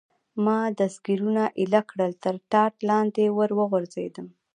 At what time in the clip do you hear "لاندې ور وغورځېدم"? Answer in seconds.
2.89-4.27